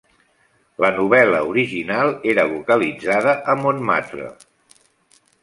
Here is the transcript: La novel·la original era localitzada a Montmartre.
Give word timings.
La 0.85 0.89
novel·la 0.95 1.41
original 1.49 2.09
era 2.33 2.47
localitzada 2.55 3.37
a 3.55 3.57
Montmartre. 3.61 4.33